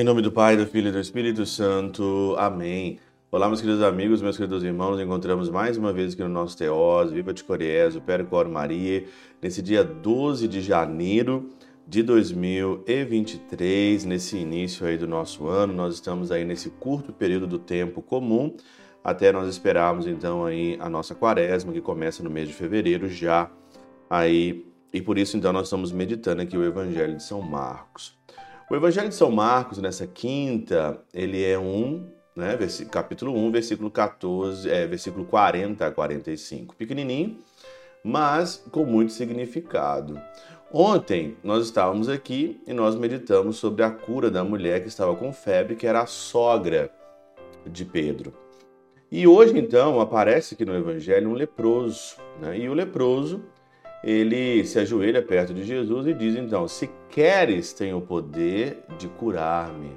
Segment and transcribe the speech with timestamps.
[0.00, 2.34] Em nome do Pai, do Filho e do Espírito Santo.
[2.38, 2.98] Amém.
[3.30, 4.98] Olá, meus queridos amigos, meus queridos irmãos.
[4.98, 9.04] Encontramos mais uma vez aqui no nosso Teós, Viva de Coriésio, Percor Maria,
[9.42, 11.50] nesse dia 12 de janeiro
[11.86, 15.74] de 2023, nesse início aí do nosso ano.
[15.74, 18.56] Nós estamos aí nesse curto período do tempo comum,
[19.04, 23.50] até nós esperarmos então aí a nossa quaresma, que começa no mês de fevereiro já
[24.08, 24.64] aí.
[24.94, 28.18] E por isso então nós estamos meditando aqui o Evangelho de São Marcos.
[28.70, 32.06] O Evangelho de São Marcos, nessa quinta, ele é um,
[32.36, 32.56] né,
[32.88, 36.76] capítulo 1, versículo 14, é, versículo 40 a 45.
[36.76, 37.36] Pequenininho,
[38.04, 40.20] mas com muito significado.
[40.72, 45.32] Ontem nós estávamos aqui e nós meditamos sobre a cura da mulher que estava com
[45.32, 46.92] febre, que era a sogra
[47.66, 48.32] de Pedro.
[49.10, 52.14] E hoje, então, aparece aqui no Evangelho um leproso.
[52.40, 52.60] Né?
[52.60, 53.42] E o leproso
[54.02, 59.08] ele se ajoelha perto de Jesus e diz então: Se queres, tem o poder de
[59.08, 59.92] curar-me.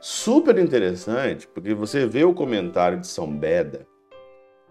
[0.00, 3.86] Super interessante, porque você vê o comentário de São Beda,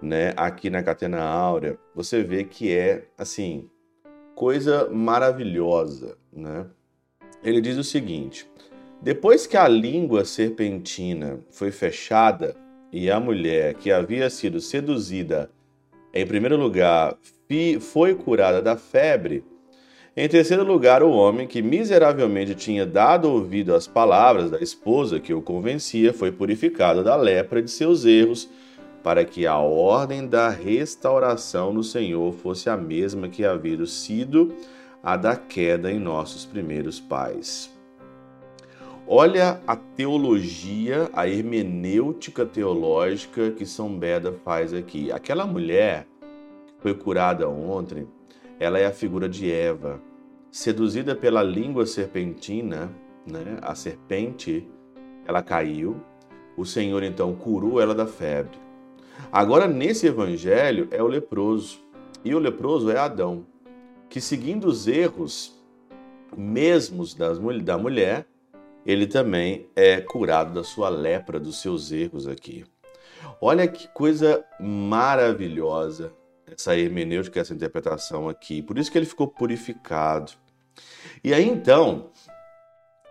[0.02, 3.70] né, aqui na Catena Áurea, você vê que é assim,
[4.36, 6.68] coisa maravilhosa, né?
[7.44, 8.50] Ele diz o seguinte:
[9.02, 12.56] Depois que a língua serpentina foi fechada
[12.92, 15.50] e a mulher que havia sido seduzida
[16.14, 17.16] em primeiro lugar
[17.80, 19.44] foi curada da febre.
[20.16, 25.34] Em terceiro lugar, o homem que miseravelmente tinha dado ouvido às palavras da esposa que
[25.34, 28.50] o convencia foi purificado da lepra de seus erros,
[29.04, 34.54] para que a ordem da restauração no Senhor fosse a mesma que havia sido
[35.04, 37.77] a da queda em nossos primeiros pais.
[39.10, 45.14] Olha a teologia, a hermenêutica teológica que São Beda faz aqui.
[45.14, 46.06] Aquela mulher
[46.80, 48.06] foi curada ontem,
[48.60, 50.02] ela é a figura de Eva,
[50.52, 52.92] seduzida pela língua serpentina,
[53.26, 53.58] né?
[53.62, 54.68] A serpente,
[55.26, 55.96] ela caiu.
[56.58, 58.60] O Senhor então curou ela da febre.
[59.32, 61.80] Agora nesse evangelho é o leproso.
[62.26, 63.46] E o leproso é Adão,
[64.10, 65.64] que seguindo os erros
[66.36, 68.28] mesmos das, da mulher,
[68.88, 72.64] ele também é curado da sua lepra, dos seus erros aqui.
[73.42, 76.14] Olha que coisa maravilhosa
[76.50, 78.62] essa hermenêutica, essa interpretação aqui.
[78.62, 80.32] Por isso que ele ficou purificado.
[81.22, 82.12] E aí então,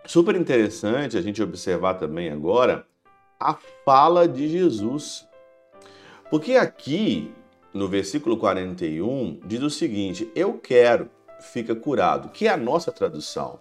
[0.07, 2.87] super interessante a gente observar também agora
[3.39, 3.55] a
[3.85, 5.29] fala de Jesus.
[6.31, 7.31] Porque aqui,
[7.75, 13.61] no versículo 41, diz o seguinte: Eu quero, fica curado, que é a nossa tradução.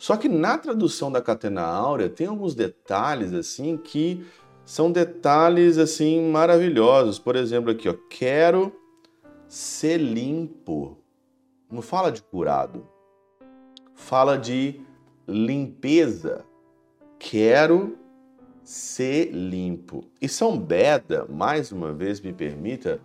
[0.00, 4.24] Só que na tradução da Catena Áurea tem alguns detalhes assim que
[4.64, 7.18] são detalhes assim maravilhosos.
[7.18, 8.72] Por exemplo, aqui, ó, quero
[9.46, 10.96] ser limpo.
[11.70, 12.88] Não fala de curado.
[13.94, 14.80] Fala de
[15.28, 16.46] limpeza.
[17.18, 17.98] Quero
[18.64, 20.06] ser limpo.
[20.18, 23.02] E São Beda, mais uma vez, me permita,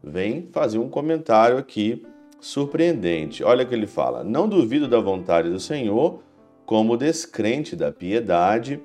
[0.00, 2.06] vem fazer um comentário aqui
[2.40, 3.42] surpreendente.
[3.42, 6.22] Olha o que ele fala: Não duvido da vontade do Senhor,
[6.66, 8.82] como descrente da piedade,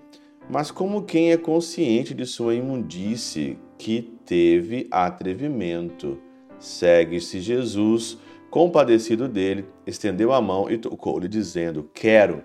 [0.50, 6.18] mas como quem é consciente de sua imundície, que teve atrevimento
[6.62, 8.20] Segue-se Jesus,
[8.52, 12.44] compadecido dele, estendeu a mão e tocou-lhe, dizendo: Quero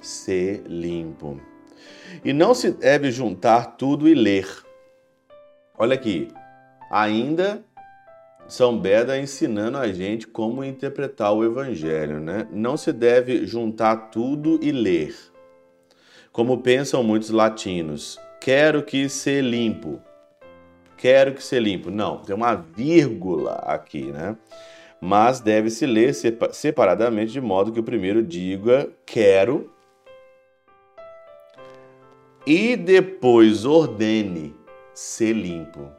[0.00, 1.38] ser limpo.
[2.24, 4.48] E não se deve juntar tudo e ler.
[5.76, 6.28] Olha aqui,
[6.90, 7.62] ainda
[8.48, 12.46] São Beda ensinando a gente como interpretar o Evangelho, né?
[12.52, 15.14] Não se deve juntar tudo e ler.
[16.32, 20.00] Como pensam muitos latinos, quero que ser limpo
[20.96, 21.90] quero que seja limpo.
[21.90, 24.36] Não, tem uma vírgula aqui, né?
[25.00, 26.14] Mas deve-se ler
[26.52, 29.70] separadamente, de modo que o primeiro diga quero
[32.46, 34.54] e depois ordene
[34.94, 35.90] ser limpo.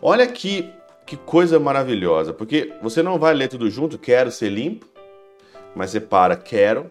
[0.00, 0.72] Olha que,
[1.06, 4.86] que coisa maravilhosa, porque você não vai ler tudo junto, quero ser limpo,
[5.74, 6.90] mas você para, quero.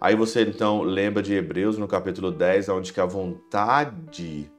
[0.00, 4.50] Aí você então lembra de Hebreus no capítulo 10, onde que a vontade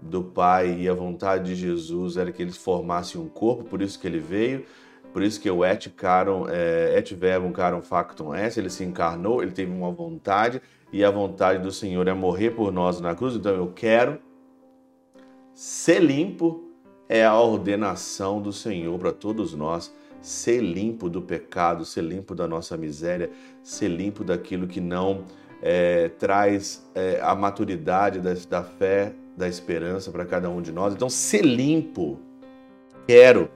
[0.00, 3.98] do Pai e a vontade de Jesus era que eles formassem um corpo, por isso
[3.98, 4.64] que ele veio,
[5.12, 9.42] por isso que o et, carum, é, et verbum carum factum est, ele se encarnou,
[9.42, 10.62] ele teve uma vontade
[10.92, 14.18] e a vontade do Senhor é morrer por nós na cruz, então eu quero
[15.54, 16.67] ser limpo
[17.08, 22.46] é a ordenação do Senhor para todos nós, ser limpo do pecado, ser limpo da
[22.46, 23.30] nossa miséria,
[23.62, 25.24] ser limpo daquilo que não
[25.62, 30.92] é, traz é, a maturidade da, da fé da esperança para cada um de nós.
[30.92, 32.18] Então, ser limpo,
[33.06, 33.48] quero.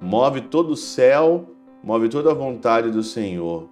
[0.00, 1.48] Move todo o céu,
[1.82, 3.68] move toda a vontade do Senhor.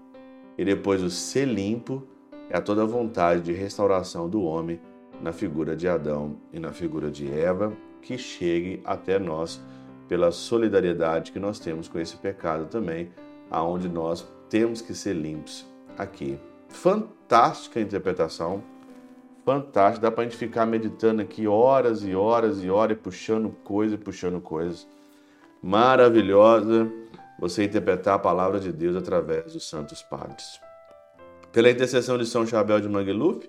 [0.56, 2.06] E depois o ser limpo,
[2.48, 4.80] é a toda vontade de restauração do homem
[5.20, 7.72] na figura de Adão e na figura de Eva,
[8.04, 9.60] que chegue até nós
[10.06, 13.10] pela solidariedade que nós temos com esse pecado também,
[13.50, 15.66] aonde nós temos que ser limpos
[15.96, 16.38] aqui.
[16.68, 18.62] Fantástica interpretação,
[19.44, 20.02] fantástica.
[20.02, 23.98] Dá para a gente ficar meditando aqui horas e horas e horas, puxando coisa e
[23.98, 24.86] puxando coisas.
[25.62, 26.90] Maravilhosa
[27.38, 30.60] você interpretar a palavra de Deus através dos santos padres.
[31.50, 33.48] Pela intercessão de São Chabel de Mangluf,